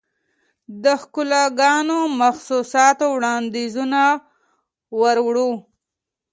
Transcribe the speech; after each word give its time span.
دښکالوګانو، 0.83 1.99
محسوساتووړاندیزونه 2.19 4.01
وروړو 4.99 5.49